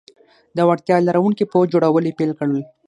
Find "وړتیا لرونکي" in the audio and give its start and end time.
0.67-1.43